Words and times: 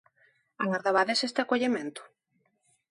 Agardabades 0.65 1.19
este 1.27 1.39
acollemento? 1.41 2.01